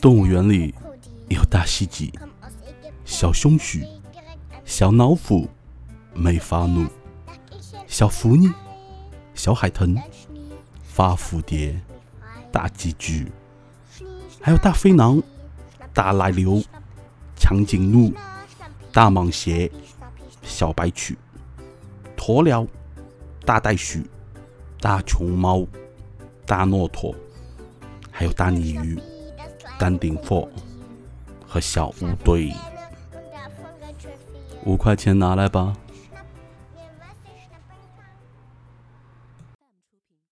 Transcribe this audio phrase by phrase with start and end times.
[0.00, 0.74] 动物园里
[1.28, 2.12] 有大溪鸡、
[3.04, 3.78] 小松鼠、
[4.64, 5.48] 小老虎、
[6.14, 6.86] 没发怒、
[7.86, 8.52] 小狐狸、
[9.34, 9.96] 小海豚、
[10.82, 11.80] 发蝴蝶、
[12.50, 13.30] 大寄居，
[14.40, 15.22] 还有大飞狼、
[15.92, 16.62] 大奶牛、
[17.36, 18.12] 长颈鹿、
[18.92, 19.70] 大蟒蛇、
[20.42, 21.14] 小白兔、
[22.16, 22.66] 鸵鸟、
[23.44, 24.00] 大袋鼠、
[24.80, 25.66] 大熊猫、
[26.46, 27.14] 大骆驼，
[28.16, 28.96] 还有大鲤鱼、
[29.76, 30.48] 丹顶鹤
[31.44, 32.48] 和小乌龟。
[34.64, 35.76] 五块钱拿来吧。